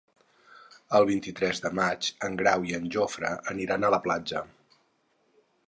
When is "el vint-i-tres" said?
0.99-1.61